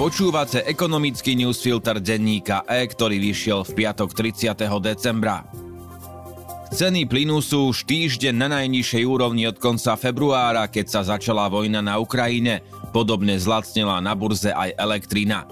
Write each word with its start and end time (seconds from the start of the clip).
Počúvate 0.00 0.64
ekonomický 0.64 1.36
newsfilter 1.36 2.00
denníka 2.00 2.64
E, 2.64 2.88
ktorý 2.88 3.20
vyšiel 3.20 3.68
v 3.68 3.84
piatok 3.84 4.16
30. 4.16 4.56
decembra. 4.80 5.44
Ceny 6.72 7.04
plynu 7.04 7.44
sú 7.44 7.68
už 7.68 7.84
týždeň 7.84 8.32
na 8.32 8.48
najnižšej 8.48 9.04
úrovni 9.04 9.44
od 9.44 9.60
konca 9.60 10.00
februára, 10.00 10.72
keď 10.72 10.86
sa 10.88 11.00
začala 11.04 11.52
vojna 11.52 11.84
na 11.84 12.00
Ukrajine. 12.00 12.64
Podobne 12.96 13.36
zlacnila 13.36 14.00
na 14.00 14.16
burze 14.16 14.48
aj 14.48 14.72
elektrina. 14.80 15.44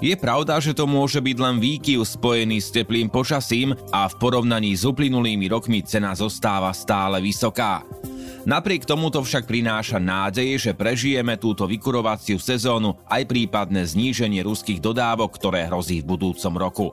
Je 0.00 0.16
pravda, 0.16 0.56
že 0.64 0.72
to 0.72 0.88
môže 0.88 1.20
byť 1.20 1.36
len 1.36 1.60
výkyv 1.60 2.00
spojený 2.00 2.56
s 2.56 2.72
teplým 2.72 3.12
počasím 3.12 3.76
a 3.92 4.08
v 4.08 4.16
porovnaní 4.16 4.80
s 4.80 4.88
uplynulými 4.88 5.52
rokmi 5.52 5.84
cena 5.84 6.16
zostáva 6.16 6.72
stále 6.72 7.20
vysoká. 7.20 7.84
Napriek 8.48 8.88
tomuto 8.88 9.20
však 9.20 9.44
prináša 9.44 10.00
nádej, 10.00 10.56
že 10.56 10.72
prežijeme 10.72 11.36
túto 11.36 11.68
vykurovaciu 11.68 12.40
sezónu 12.40 12.96
aj 13.04 13.28
prípadné 13.28 13.84
zníženie 13.84 14.40
ruských 14.40 14.80
dodávok, 14.80 15.36
ktoré 15.36 15.68
hrozí 15.68 16.00
v 16.00 16.16
budúcom 16.16 16.54
roku. 16.56 16.86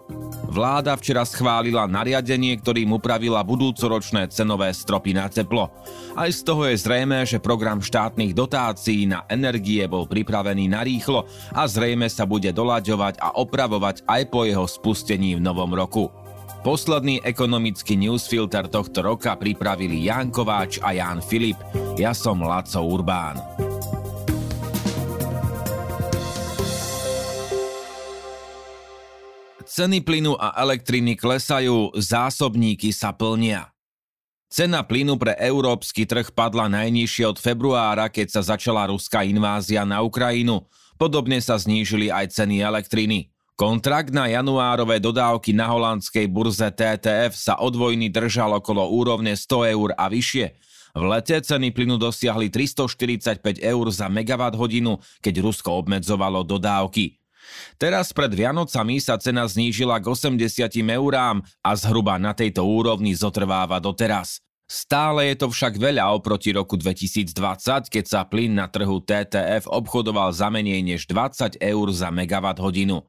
Vláda 0.52 0.99
včera 0.99 1.23
schválila 1.23 1.88
nariadenie, 1.88 2.59
ktorým 2.59 2.91
upravila 2.91 3.47
budúcoročné 3.47 4.27
cenové 4.27 4.75
stropy 4.75 5.15
na 5.15 5.31
teplo. 5.31 5.71
Aj 6.19 6.27
z 6.27 6.43
toho 6.43 6.67
je 6.67 6.75
zrejme, 6.75 7.23
že 7.23 7.39
program 7.39 7.79
štátnych 7.79 8.35
dotácií 8.35 9.07
na 9.07 9.23
energie 9.31 9.88
bol 9.88 10.03
pripravený 10.03 10.67
na 10.67 10.83
rýchlo 10.83 11.31
a 11.55 11.63
zrejme 11.63 12.11
sa 12.11 12.27
bude 12.27 12.52
doľaďovať 12.52 13.23
a 13.23 13.39
opravovať 13.39 14.03
aj 14.03 14.21
po 14.27 14.43
jeho 14.43 14.67
spustení 14.67 15.39
v 15.39 15.45
novom 15.47 15.71
roku. 15.71 16.11
Posledný 16.67 17.23
ekonomický 17.23 17.95
newsfilter 17.95 18.67
tohto 18.67 18.99
roka 18.99 19.39
pripravili 19.39 20.03
Jan 20.03 20.27
Kováč 20.27 20.84
a 20.84 20.91
Jan 20.91 21.23
Filip. 21.23 21.55
Ja 21.95 22.12
som 22.12 22.44
Laco 22.44 22.84
Urbán. 22.84 23.39
Ceny 29.64 30.03
plynu 30.03 30.36
a 30.36 30.59
elektriny 30.59 31.16
klesajú, 31.16 31.95
zásobníky 31.95 32.91
sa 32.91 33.16
plnia. 33.16 33.72
Cena 34.52 34.84
plynu 34.84 35.16
pre 35.16 35.39
európsky 35.39 36.03
trh 36.03 36.36
padla 36.36 36.67
najnižšie 36.67 37.31
od 37.31 37.39
februára, 37.39 38.11
keď 38.11 38.28
sa 38.28 38.41
začala 38.44 38.91
ruská 38.91 39.23
invázia 39.23 39.88
na 39.88 40.03
Ukrajinu. 40.03 40.67
Podobne 41.00 41.39
sa 41.39 41.56
znížili 41.56 42.11
aj 42.11 42.36
ceny 42.36 42.59
elektriny. 42.59 43.31
Kontrakt 43.58 44.13
na 44.13 44.30
januárové 44.30 45.02
dodávky 45.02 45.50
na 45.50 45.66
holandskej 45.66 46.30
burze 46.30 46.69
TTF 46.69 47.33
sa 47.33 47.58
od 47.58 47.73
vojny 47.73 48.05
držal 48.05 48.53
okolo 48.61 48.86
úrovne 48.86 49.33
100 49.33 49.73
eur 49.73 49.89
a 49.97 50.05
vyššie. 50.13 50.53
V 50.94 51.02
lete 51.02 51.41
ceny 51.41 51.73
plynu 51.73 51.97
dosiahli 51.97 52.53
345 52.53 53.41
eur 53.58 53.85
za 53.89 54.13
megawatt 54.13 54.53
hodinu, 54.53 55.02
keď 55.25 55.41
Rusko 55.41 55.73
obmedzovalo 55.73 56.45
dodávky. 56.45 57.17
Teraz 57.81 58.13
pred 58.13 58.30
Vianocami 58.30 59.02
sa 59.02 59.17
cena 59.17 59.50
znížila 59.50 59.97
k 59.97 60.05
80 60.05 60.78
eurám 60.78 61.41
a 61.66 61.73
zhruba 61.73 62.22
na 62.22 62.38
tejto 62.38 62.61
úrovni 62.61 63.17
zotrváva 63.17 63.81
doteraz. 63.81 64.38
Stále 64.69 65.33
je 65.33 65.35
to 65.41 65.50
však 65.50 65.81
veľa 65.81 66.13
oproti 66.13 66.53
roku 66.53 66.78
2020, 66.78 67.89
keď 67.89 68.05
sa 68.05 68.22
plyn 68.22 68.53
na 68.53 68.69
trhu 68.69 69.02
TTF 69.02 69.66
obchodoval 69.66 70.30
za 70.30 70.53
menej 70.53 70.85
než 70.85 71.09
20 71.09 71.58
eur 71.58 71.88
za 71.89 72.13
megawatt 72.13 72.61
hodinu. 72.61 73.02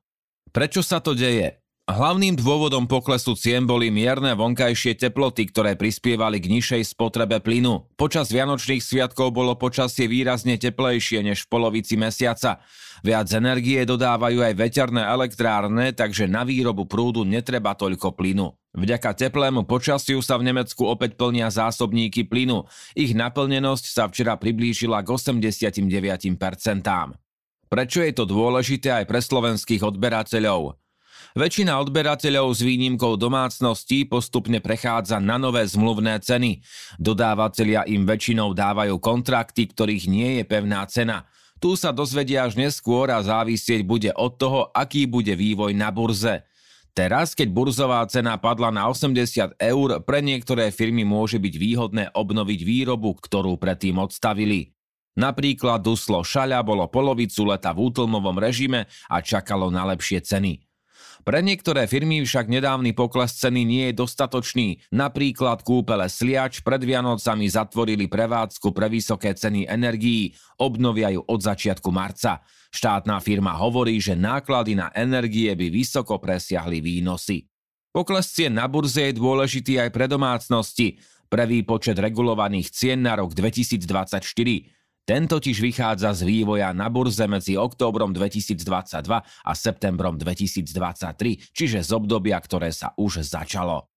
Prečo 0.53 0.81
sa 0.81 0.99
to 0.99 1.13
deje? 1.13 1.61
Hlavným 1.89 2.37
dôvodom 2.37 2.85
poklesu 2.85 3.33
cien 3.33 3.65
boli 3.65 3.89
mierne 3.89 4.37
vonkajšie 4.37 5.01
teploty, 5.01 5.49
ktoré 5.49 5.73
prispievali 5.73 6.37
k 6.37 6.53
nižšej 6.53 6.93
spotrebe 6.93 7.41
plynu. 7.41 7.97
Počas 7.97 8.29
vianočných 8.29 8.85
sviatkov 8.85 9.33
bolo 9.33 9.57
počasie 9.57 10.05
výrazne 10.05 10.61
teplejšie 10.61 11.25
než 11.25 11.49
v 11.49 11.49
polovici 11.49 11.97
mesiaca. 11.97 12.61
Viac 13.01 13.33
energie 13.33 13.81
dodávajú 13.89 14.45
aj 14.45 14.55
veterné 14.61 15.09
elektrárne, 15.09 15.97
takže 15.97 16.29
na 16.29 16.45
výrobu 16.45 16.85
prúdu 16.85 17.25
netreba 17.25 17.73
toľko 17.73 18.13
plynu. 18.13 18.53
Vďaka 18.77 19.17
teplému 19.17 19.65
počasiu 19.65 20.21
sa 20.21 20.37
v 20.37 20.53
Nemecku 20.53 20.85
opäť 20.85 21.17
plnia 21.17 21.49
zásobníky 21.49 22.29
plynu. 22.29 22.69
Ich 23.01 23.17
naplnenosť 23.17 23.85
sa 23.89 24.05
včera 24.13 24.37
priblížila 24.37 25.01
k 25.01 25.09
89%. 25.09 27.17
Prečo 27.69 28.01
je 28.01 28.13
to 28.17 28.25
dôležité 28.25 28.91
aj 28.91 29.05
pre 29.05 29.21
slovenských 29.21 29.85
odberateľov? 29.85 30.81
Väčšina 31.37 31.77
odberateľov 31.85 32.57
s 32.57 32.65
výnimkou 32.65 33.21
domácností 33.21 34.09
postupne 34.09 34.65
prechádza 34.65 35.21
na 35.21 35.37
nové 35.37 35.69
zmluvné 35.69 36.25
ceny. 36.25 36.65
Dodávateľia 36.97 37.85
im 37.93 38.09
väčšinou 38.09 38.57
dávajú 38.57 38.97
kontrakty, 38.97 39.69
ktorých 39.69 40.05
nie 40.09 40.29
je 40.41 40.45
pevná 40.49 40.83
cena. 40.89 41.29
Tu 41.61 41.77
sa 41.77 41.93
dozvedia 41.93 42.49
až 42.49 42.57
neskôr 42.57 43.13
a 43.13 43.21
závisieť 43.21 43.85
bude 43.85 44.11
od 44.17 44.41
toho, 44.41 44.73
aký 44.73 45.05
bude 45.05 45.37
vývoj 45.37 45.77
na 45.77 45.93
burze. 45.93 46.49
Teraz, 46.97 47.37
keď 47.37 47.53
burzová 47.53 48.03
cena 48.11 48.41
padla 48.41 48.73
na 48.73 48.89
80 48.89 49.61
eur, 49.61 49.89
pre 50.03 50.19
niektoré 50.19 50.73
firmy 50.73 51.05
môže 51.07 51.39
byť 51.39 51.55
výhodné 51.55 52.05
obnoviť 52.17 52.61
výrobu, 52.65 53.15
ktorú 53.21 53.55
predtým 53.61 54.01
odstavili. 54.01 54.78
Napríklad 55.19 55.83
Duslo 55.83 56.23
Šaľa 56.23 56.63
bolo 56.63 56.87
polovicu 56.87 57.43
leta 57.43 57.75
v 57.75 57.91
útlmovom 57.91 58.39
režime 58.39 58.87
a 59.11 59.19
čakalo 59.19 59.67
na 59.67 59.83
lepšie 59.91 60.23
ceny. 60.23 60.63
Pre 61.27 61.43
niektoré 61.43 61.91
firmy 61.91 62.23
však 62.23 62.47
nedávny 62.47 62.95
pokles 62.95 63.35
ceny 63.37 63.67
nie 63.67 63.91
je 63.91 63.99
dostatočný. 63.99 64.79
Napríklad 64.95 65.67
kúpele 65.67 66.07
Sliač 66.07 66.63
pred 66.63 66.79
Vianocami 66.79 67.51
zatvorili 67.51 68.07
prevádzku 68.07 68.71
pre 68.71 68.87
vysoké 68.87 69.35
ceny 69.35 69.67
energií, 69.67 70.33
obnovia 70.63 71.11
ju 71.11 71.27
od 71.27 71.41
začiatku 71.43 71.91
marca. 71.91 72.41
Štátna 72.71 73.19
firma 73.19 73.59
hovorí, 73.59 73.99
že 73.99 74.15
náklady 74.15 74.79
na 74.79 74.95
energie 74.95 75.51
by 75.53 75.67
vysoko 75.69 76.23
presiahli 76.23 76.79
výnosy. 76.79 77.45
Pokles 77.91 78.31
cien 78.31 78.55
na 78.55 78.71
burze 78.71 79.11
je 79.11 79.19
dôležitý 79.19 79.83
aj 79.83 79.91
pre 79.91 80.07
domácnosti. 80.07 81.03
Pre 81.29 81.45
výpočet 81.45 81.99
regulovaných 81.99 82.73
cien 82.73 83.05
na 83.05 83.19
rok 83.19 83.37
2024 83.37 84.78
ten 85.09 85.25
totiž 85.25 85.65
vychádza 85.65 86.13
z 86.13 86.29
vývoja 86.29 86.77
na 86.77 86.93
burze 86.93 87.25
medzi 87.25 87.57
októbrom 87.57 88.13
2022 88.13 89.09
a 89.25 89.53
septembrom 89.57 90.21
2023, 90.21 91.49
čiže 91.57 91.81
z 91.81 91.91
obdobia, 91.97 92.37
ktoré 92.37 92.69
sa 92.69 92.93
už 92.93 93.25
začalo. 93.25 93.89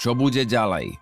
Čo 0.00 0.16
bude 0.16 0.48
ďalej? 0.48 0.96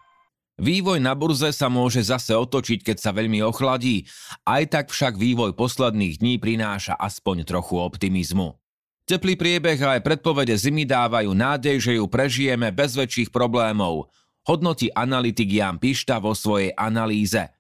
Vývoj 0.59 0.99
na 0.99 1.15
burze 1.15 1.55
sa 1.55 1.71
môže 1.71 2.03
zase 2.03 2.35
otočiť, 2.35 2.83
keď 2.83 2.97
sa 2.99 3.15
veľmi 3.15 3.47
ochladí, 3.47 4.03
aj 4.43 4.75
tak 4.75 4.87
však 4.91 5.15
vývoj 5.15 5.55
posledných 5.55 6.19
dní 6.19 6.43
prináša 6.43 6.99
aspoň 6.99 7.47
trochu 7.47 7.79
optimizmu. 7.79 8.59
Teplý 9.07 9.39
priebeh 9.39 9.79
a 9.87 9.99
aj 9.99 10.01
predpovede 10.03 10.55
zimy 10.59 10.87
dávajú 10.87 11.31
nádej, 11.31 11.79
že 11.79 11.93
ju 11.99 12.11
prežijeme 12.11 12.75
bez 12.75 12.99
väčších 12.99 13.31
problémov– 13.31 14.11
hodnotí 14.47 14.91
analytik 14.95 15.51
Jan 15.51 15.79
Pišta 15.79 16.19
vo 16.23 16.35
svojej 16.35 16.75
analýze. 16.75 17.51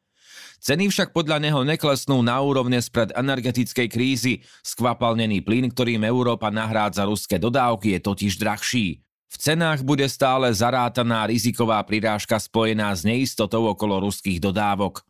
Ceny 0.63 0.95
však 0.95 1.11
podľa 1.11 1.43
neho 1.43 1.67
neklesnú 1.67 2.23
na 2.23 2.39
úrovne 2.39 2.79
spred 2.79 3.11
energetickej 3.19 3.89
krízy. 3.91 4.47
Skvapalnený 4.63 5.43
plyn, 5.43 5.67
ktorým 5.75 6.07
Európa 6.07 6.55
nahrádza 6.55 7.03
ruské 7.03 7.43
dodávky, 7.43 7.99
je 7.99 8.01
totiž 8.07 8.39
drahší. 8.39 9.03
V 9.27 9.37
cenách 9.43 9.83
bude 9.83 10.07
stále 10.07 10.55
zarátaná 10.55 11.27
riziková 11.27 11.83
prirážka 11.83 12.39
spojená 12.39 12.95
s 12.95 13.03
neistotou 13.03 13.67
okolo 13.75 14.07
ruských 14.07 14.39
dodávok. 14.39 15.03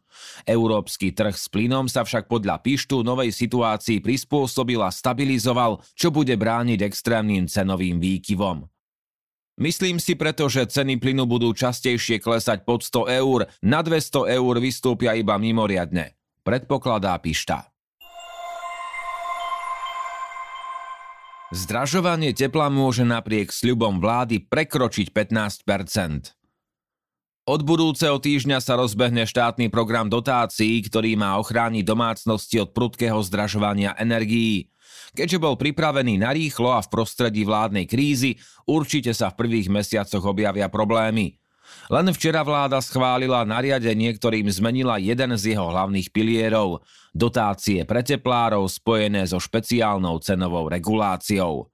Európsky 0.48 1.12
trh 1.12 1.36
s 1.36 1.52
plynom 1.52 1.84
sa 1.84 2.00
však 2.00 2.32
podľa 2.32 2.64
Pištu 2.64 3.04
novej 3.04 3.28
situácii 3.28 4.00
prispôsobil 4.00 4.80
a 4.80 4.88
stabilizoval, 4.88 5.84
čo 5.92 6.08
bude 6.08 6.32
brániť 6.32 6.80
extrémnym 6.80 7.44
cenovým 7.44 8.00
výkyvom. 8.00 8.71
Myslím 9.62 10.02
si 10.02 10.18
preto, 10.18 10.50
že 10.50 10.66
ceny 10.66 10.98
plynu 10.98 11.22
budú 11.22 11.54
častejšie 11.54 12.18
klesať 12.18 12.66
pod 12.66 12.82
100 12.82 13.22
eur, 13.22 13.46
na 13.62 13.78
200 13.78 14.34
eur 14.34 14.54
vystúpia 14.58 15.14
iba 15.14 15.38
mimoriadne. 15.38 16.18
Predpokladá 16.42 17.14
Pišta. 17.22 17.70
Zdražovanie 21.54 22.34
tepla 22.34 22.66
môže 22.74 23.06
napriek 23.06 23.54
sľubom 23.54 24.02
vlády 24.02 24.42
prekročiť 24.50 25.14
15 25.14 26.41
Od 27.42 27.58
budúceho 27.66 28.22
týždňa 28.22 28.62
sa 28.62 28.78
rozbehne 28.78 29.26
štátny 29.26 29.66
program 29.66 30.06
dotácií, 30.06 30.78
ktorý 30.86 31.18
má 31.18 31.42
ochrániť 31.42 31.82
domácnosti 31.82 32.62
od 32.62 32.70
prudkého 32.70 33.18
zdražovania 33.18 33.98
energií. 33.98 34.70
Keďže 35.18 35.42
bol 35.42 35.58
pripravený 35.58 36.22
na 36.22 36.30
rýchlo 36.30 36.70
a 36.70 36.78
v 36.78 36.88
prostredí 36.94 37.42
vládnej 37.42 37.90
krízy, 37.90 38.38
určite 38.62 39.10
sa 39.10 39.34
v 39.34 39.42
prvých 39.42 39.66
mesiacoch 39.74 40.22
objavia 40.22 40.70
problémy. 40.70 41.34
Len 41.90 42.06
včera 42.14 42.46
vláda 42.46 42.78
schválila 42.78 43.42
nariadenie, 43.42 44.14
ktorým 44.14 44.46
zmenila 44.46 45.02
jeden 45.02 45.34
z 45.34 45.58
jeho 45.58 45.66
hlavných 45.66 46.14
pilierov– 46.14 46.78
dotácie 47.12 47.84
pre 47.84 48.00
teplárov 48.06 48.70
spojené 48.70 49.26
so 49.28 49.42
špeciálnou 49.42 50.22
cenovou 50.22 50.70
reguláciou. 50.70 51.68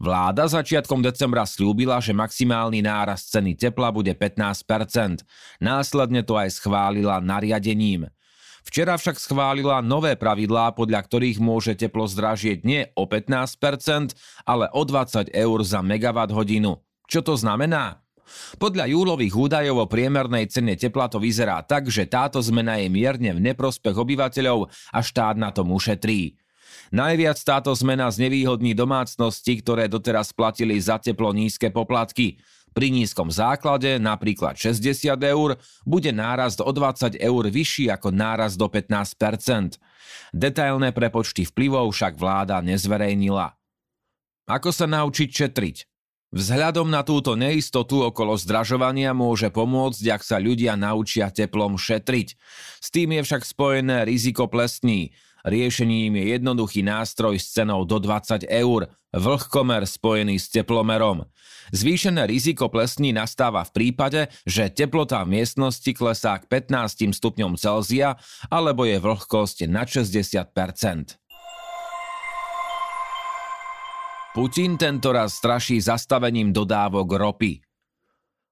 Vláda 0.00 0.48
začiatkom 0.48 1.04
decembra 1.04 1.44
slúbila, 1.44 2.00
že 2.00 2.16
maximálny 2.16 2.80
nárast 2.80 3.28
ceny 3.36 3.52
tepla 3.52 3.92
bude 3.92 4.16
15%. 4.16 5.20
Následne 5.60 6.24
to 6.24 6.40
aj 6.40 6.56
schválila 6.56 7.20
nariadením– 7.20 8.08
Včera 8.60 8.96
však 9.00 9.16
schválila 9.16 9.80
nové 9.80 10.16
pravidlá, 10.16 10.76
podľa 10.76 11.00
ktorých 11.08 11.40
môže 11.40 11.72
teplo 11.76 12.04
zdražieť 12.04 12.62
nie 12.64 12.86
o 12.92 13.08
15%, 13.08 14.14
ale 14.44 14.68
o 14.76 14.82
20 14.84 15.32
eur 15.32 15.58
za 15.64 15.80
megawatt 15.80 16.32
hodinu. 16.32 16.84
Čo 17.08 17.24
to 17.24 17.34
znamená? 17.34 18.04
Podľa 18.62 18.86
júlových 18.86 19.34
údajov 19.34 19.76
o 19.82 19.90
priemernej 19.90 20.46
cene 20.46 20.78
tepla 20.78 21.10
to 21.10 21.18
vyzerá 21.18 21.58
tak, 21.66 21.90
že 21.90 22.06
táto 22.06 22.38
zmena 22.38 22.78
je 22.78 22.86
mierne 22.86 23.34
v 23.34 23.42
neprospech 23.50 23.96
obyvateľov 23.96 24.70
a 24.70 24.98
štát 25.02 25.34
na 25.34 25.50
tom 25.50 25.74
ušetrí. 25.74 26.38
Najviac 26.90 27.38
táto 27.40 27.70
zmena 27.72 28.10
znevýhodní 28.10 28.74
domácnosti, 28.74 29.60
ktoré 29.62 29.86
doteraz 29.86 30.34
platili 30.34 30.78
za 30.78 30.98
teplo 30.98 31.30
nízke 31.30 31.70
poplatky. 31.70 32.40
Pri 32.70 32.94
nízkom 32.94 33.34
základe, 33.34 33.98
napríklad 33.98 34.54
60 34.54 35.18
eur, 35.26 35.58
bude 35.82 36.14
nárast 36.14 36.62
o 36.62 36.70
20 36.70 37.18
eur 37.18 37.42
vyšší 37.50 37.90
ako 37.90 38.14
nárast 38.14 38.54
do 38.54 38.70
15% 38.70 39.80
Detailné 40.30 40.94
prepočty 40.94 41.42
vplyvov 41.42 41.90
však 41.90 42.14
vláda 42.14 42.62
nezverejnila. 42.62 43.54
Ako 44.46 44.70
sa 44.70 44.86
naučiť 44.86 45.28
šetriť? 45.30 45.76
Vzhľadom 46.30 46.86
na 46.86 47.02
túto 47.02 47.34
neistotu 47.34 48.06
okolo 48.06 48.38
zdražovania 48.38 49.10
môže 49.10 49.50
pomôcť, 49.50 50.14
ak 50.14 50.22
sa 50.22 50.38
ľudia 50.38 50.78
naučia 50.78 51.26
teplom 51.26 51.74
šetriť. 51.74 52.38
S 52.78 52.88
tým 52.94 53.18
je 53.18 53.26
však 53.26 53.42
spojené 53.42 54.06
riziko 54.06 54.46
plesní. 54.46 55.10
Riešením 55.44 56.16
je 56.16 56.24
jednoduchý 56.36 56.82
nástroj 56.84 57.40
s 57.40 57.52
cenou 57.56 57.84
do 57.84 57.98
20 57.98 58.44
eur, 58.48 58.92
vlhkomer 59.14 59.86
spojený 59.86 60.38
s 60.38 60.52
teplomerom. 60.52 61.24
Zvýšené 61.70 62.26
riziko 62.26 62.66
plesní 62.66 63.14
nastáva 63.14 63.62
v 63.62 63.70
prípade, 63.70 64.20
že 64.42 64.70
teplota 64.70 65.22
v 65.22 65.40
miestnosti 65.40 65.90
klesá 65.94 66.38
k 66.42 66.48
15 66.48 67.14
stupňom 67.14 67.54
Celzia 67.54 68.18
alebo 68.50 68.82
je 68.84 68.98
vlhkosť 68.98 69.70
na 69.70 69.86
60% 69.86 71.20
Putin 74.30 74.78
tentoraz 74.78 75.42
straší 75.42 75.82
zastavením 75.82 76.54
dodávok 76.54 77.18
ropy. 77.18 77.69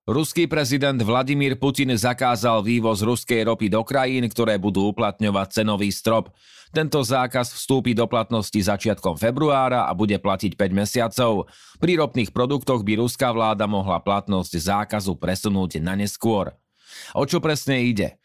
Ruský 0.09 0.49
prezident 0.49 0.97
Vladimír 0.97 1.61
Putin 1.61 1.93
zakázal 1.93 2.65
vývoz 2.65 3.05
ruskej 3.05 3.45
ropy 3.45 3.69
do 3.69 3.85
krajín, 3.85 4.25
ktoré 4.25 4.57
budú 4.57 4.89
uplatňovať 4.89 5.61
cenový 5.61 5.93
strop. 5.93 6.33
Tento 6.73 7.05
zákaz 7.05 7.53
vstúpi 7.53 7.93
do 7.93 8.09
platnosti 8.09 8.57
začiatkom 8.57 9.21
februára 9.21 9.85
a 9.85 9.93
bude 9.93 10.17
platiť 10.17 10.57
5 10.57 10.73
mesiacov. 10.73 11.53
Pri 11.77 12.01
ropných 12.01 12.33
produktoch 12.33 12.89
by 12.89 13.05
ruská 13.05 13.37
vláda 13.37 13.69
mohla 13.69 14.01
platnosť 14.01 14.57
zákazu 14.57 15.13
presunúť 15.13 15.77
na 15.85 15.93
neskôr. 15.93 16.57
O 17.13 17.29
čo 17.29 17.45
presne 17.45 17.85
ide? 17.85 18.17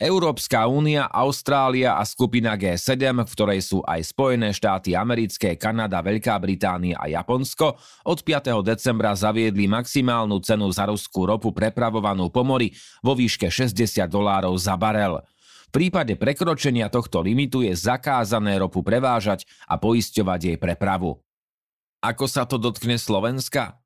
Európska 0.00 0.64
únia, 0.64 1.12
Austrália 1.12 2.00
a 2.00 2.08
skupina 2.08 2.56
G7, 2.56 3.20
v 3.20 3.32
ktorej 3.36 3.60
sú 3.60 3.84
aj 3.84 4.00
Spojené 4.16 4.48
štáty 4.56 4.96
americké, 4.96 5.60
Kanada, 5.60 6.00
Veľká 6.00 6.40
Británia 6.40 6.96
a 6.96 7.04
Japonsko, 7.04 7.76
od 8.08 8.18
5. 8.24 8.64
decembra 8.64 9.12
zaviedli 9.12 9.68
maximálnu 9.68 10.40
cenu 10.40 10.72
za 10.72 10.88
ruskú 10.88 11.28
ropu 11.28 11.52
prepravovanú 11.52 12.32
po 12.32 12.40
mori 12.40 12.72
vo 13.04 13.12
výške 13.12 13.52
60 13.52 14.08
dolárov 14.08 14.56
za 14.56 14.72
barel. 14.80 15.20
V 15.68 15.68
prípade 15.68 16.16
prekročenia 16.16 16.88
tohto 16.88 17.20
limitu 17.20 17.60
je 17.60 17.76
zakázané 17.76 18.56
ropu 18.56 18.80
prevážať 18.80 19.44
a 19.68 19.76
poisťovať 19.76 20.40
jej 20.40 20.56
prepravu. 20.56 21.20
Ako 22.00 22.24
sa 22.24 22.48
to 22.48 22.56
dotkne 22.56 22.96
Slovenska? 22.96 23.79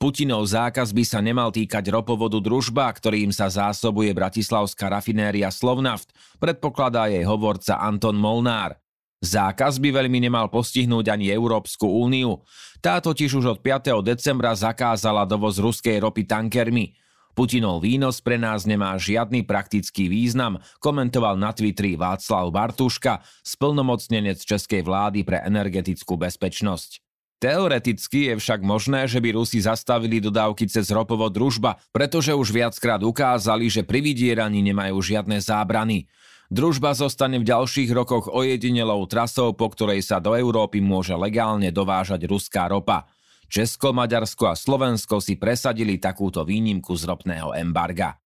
Putinov 0.00 0.48
zákaz 0.48 0.96
by 0.96 1.04
sa 1.04 1.20
nemal 1.20 1.52
týkať 1.52 1.92
ropovodu 1.92 2.40
družba, 2.40 2.88
ktorým 2.88 3.36
sa 3.36 3.52
zásobuje 3.52 4.08
bratislavská 4.16 4.88
rafinéria 4.88 5.52
Slovnaft, 5.52 6.16
predpokladá 6.40 7.12
jej 7.12 7.20
hovorca 7.28 7.76
Anton 7.76 8.16
Molnár. 8.16 8.80
Zákaz 9.20 9.76
by 9.76 9.92
veľmi 10.00 10.24
nemal 10.24 10.48
postihnúť 10.48 11.12
ani 11.12 11.28
Európsku 11.28 11.84
úniu. 11.84 12.40
Tá 12.80 12.96
totiž 13.04 13.44
už 13.44 13.44
od 13.44 13.58
5. 13.60 14.00
decembra 14.00 14.56
zakázala 14.56 15.28
dovoz 15.28 15.60
ruskej 15.60 16.00
ropy 16.00 16.24
tankermi. 16.24 16.96
Putinov 17.36 17.84
výnos 17.84 18.24
pre 18.24 18.40
nás 18.40 18.64
nemá 18.64 18.96
žiadny 18.96 19.44
praktický 19.44 20.08
význam, 20.08 20.64
komentoval 20.80 21.36
na 21.36 21.52
Twitteri 21.52 22.00
Václav 22.00 22.48
Bartuška, 22.48 23.20
splnomocnenec 23.44 24.40
Českej 24.40 24.80
vlády 24.80 25.28
pre 25.28 25.44
energetickú 25.44 26.16
bezpečnosť. 26.16 27.09
Teoreticky 27.40 28.28
je 28.28 28.34
však 28.36 28.60
možné, 28.60 29.08
že 29.08 29.16
by 29.16 29.32
Rusi 29.32 29.64
zastavili 29.64 30.20
dodávky 30.20 30.68
cez 30.68 30.92
ropovo 30.92 31.32
družba, 31.32 31.80
pretože 31.88 32.36
už 32.36 32.52
viackrát 32.52 33.00
ukázali, 33.00 33.72
že 33.72 33.80
pri 33.80 34.04
vydieraní 34.04 34.60
nemajú 34.60 35.00
žiadne 35.00 35.40
zábrany. 35.40 36.04
Družba 36.52 36.92
zostane 36.92 37.40
v 37.40 37.48
ďalších 37.48 37.96
rokoch 37.96 38.28
ojedinelou 38.28 39.08
trasou, 39.08 39.56
po 39.56 39.72
ktorej 39.72 40.04
sa 40.04 40.20
do 40.20 40.36
Európy 40.36 40.84
môže 40.84 41.16
legálne 41.16 41.72
dovážať 41.72 42.28
ruská 42.28 42.68
ropa. 42.68 43.08
Česko, 43.48 43.96
Maďarsko 43.96 44.44
a 44.44 44.54
Slovensko 44.54 45.24
si 45.24 45.40
presadili 45.40 45.96
takúto 45.96 46.44
výnimku 46.44 46.92
z 46.92 47.08
ropného 47.08 47.56
embarga. 47.56 48.19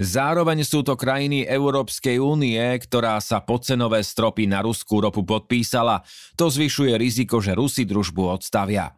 Zároveň 0.00 0.64
sú 0.64 0.80
to 0.80 0.96
krajiny 0.96 1.44
Európskej 1.44 2.16
únie, 2.16 2.56
ktorá 2.56 3.20
sa 3.20 3.44
cenové 3.44 4.00
stropy 4.00 4.48
na 4.48 4.64
ruskú 4.64 5.04
ropu 5.04 5.28
podpísala. 5.28 6.00
To 6.40 6.48
zvyšuje 6.48 6.96
riziko, 6.96 7.44
že 7.44 7.52
Rusi 7.52 7.84
družbu 7.84 8.32
odstavia. 8.32 8.96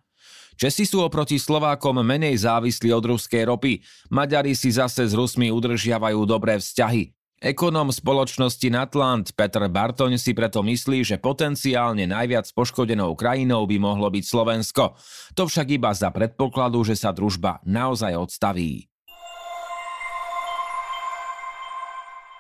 Česi 0.54 0.87
sú 0.87 1.02
oproti 1.02 1.43
Slovákom 1.43 2.06
menej 2.06 2.38
závislí 2.46 2.94
od 2.94 3.02
ruskej 3.02 3.50
ropy, 3.50 3.82
Maďari 4.14 4.54
si 4.54 4.70
zase 4.70 5.02
s 5.02 5.10
Rusmi 5.10 5.50
udržiavajú 5.50 6.22
dobré 6.22 6.62
vzťahy. 6.62 7.10
Ekonom 7.43 7.90
spoločnosti 7.90 8.70
Natland 8.70 9.34
Petr 9.34 9.66
Bartoň 9.66 10.14
si 10.22 10.31
preto 10.31 10.62
myslí, 10.62 11.02
že 11.02 11.19
potenciálne 11.19 12.06
najviac 12.06 12.46
poškodenou 12.54 13.19
krajinou 13.19 13.66
by 13.66 13.82
mohlo 13.82 14.06
byť 14.06 14.22
Slovensko. 14.22 14.94
To 15.34 15.50
však 15.50 15.66
iba 15.75 15.90
za 15.90 16.14
predpokladu, 16.14 16.87
že 16.87 16.94
sa 16.94 17.10
družba 17.10 17.58
naozaj 17.66 18.14
odstaví. 18.14 18.91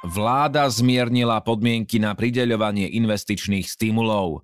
Vláda 0.02 0.66
zmiernila 0.66 1.38
podmienky 1.46 2.02
na 2.02 2.10
prideľovanie 2.18 2.90
investičných 2.90 3.70
stimulov. 3.70 4.42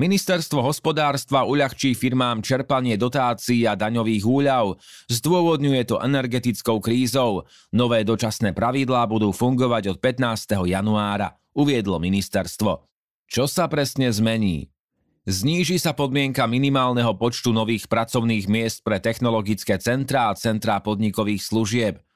Ministerstvo 0.00 0.64
hospodárstva 0.64 1.44
uľahčí 1.44 1.92
firmám 1.92 2.40
čerpanie 2.40 2.96
dotácií 2.96 3.68
a 3.68 3.76
daňových 3.76 4.24
úľav. 4.24 4.80
Zdôvodňuje 5.12 5.82
to 5.84 6.00
energetickou 6.00 6.80
krízou. 6.80 7.44
Nové 7.76 8.08
dočasné 8.08 8.56
pravidlá 8.56 9.04
budú 9.04 9.36
fungovať 9.36 9.92
od 9.92 9.98
15. 10.00 10.64
januára, 10.64 11.36
uviedlo 11.52 12.00
ministerstvo. 12.00 12.88
Čo 13.28 13.44
sa 13.44 13.68
presne 13.68 14.08
zmení? 14.08 14.72
Zníži 15.28 15.76
sa 15.76 15.92
podmienka 15.92 16.48
minimálneho 16.48 17.12
počtu 17.20 17.52
nových 17.52 17.84
pracovných 17.84 18.48
miest 18.48 18.80
pre 18.80 18.96
technologické 18.96 19.76
centrá 19.76 20.32
a 20.32 20.38
centrá 20.40 20.80
podnikových 20.80 21.44
služieb. 21.44 22.07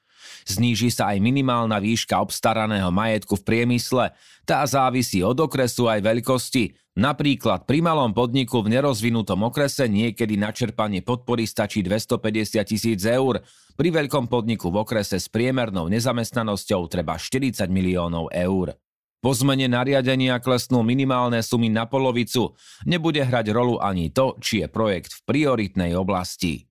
Zníži 0.46 0.90
sa 0.90 1.14
aj 1.14 1.22
minimálna 1.22 1.78
výška 1.78 2.18
obstaraného 2.18 2.90
majetku 2.90 3.38
v 3.38 3.46
priemysle. 3.46 4.14
Tá 4.42 4.66
závisí 4.66 5.22
od 5.22 5.38
okresu 5.38 5.86
aj 5.86 6.02
veľkosti. 6.02 6.82
Napríklad 6.92 7.64
pri 7.64 7.80
malom 7.80 8.12
podniku 8.12 8.60
v 8.60 8.76
nerozvinutom 8.76 9.48
okrese 9.48 9.88
niekedy 9.88 10.36
na 10.36 10.52
čerpanie 10.52 11.00
podpory 11.00 11.48
stačí 11.48 11.80
250 11.80 12.68
tisíc 12.68 13.00
eur. 13.08 13.40
Pri 13.72 13.88
veľkom 13.88 14.28
podniku 14.28 14.68
v 14.68 14.84
okrese 14.84 15.16
s 15.16 15.32
priemernou 15.32 15.88
nezamestnanosťou 15.88 16.92
treba 16.92 17.16
40 17.16 17.64
miliónov 17.72 18.28
eur. 18.28 18.76
Po 19.22 19.30
zmene 19.30 19.70
nariadenia 19.70 20.42
klesnú 20.42 20.82
minimálne 20.82 21.40
sumy 21.46 21.70
na 21.70 21.86
polovicu. 21.86 22.58
Nebude 22.84 23.22
hrať 23.22 23.54
rolu 23.54 23.78
ani 23.78 24.10
to, 24.10 24.34
či 24.42 24.60
je 24.60 24.68
projekt 24.68 25.14
v 25.14 25.20
prioritnej 25.24 25.94
oblasti. 25.94 26.66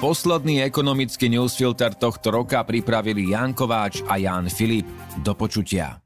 Posledný 0.00 0.64
ekonomický 0.64 1.28
newsfilter 1.28 1.92
tohto 1.92 2.32
roka 2.32 2.64
pripravili 2.64 3.36
Jan 3.36 3.52
Kováč 3.52 4.00
a 4.08 4.16
Jan 4.16 4.48
Filip. 4.48 4.88
Do 5.20 5.36
počutia. 5.36 6.00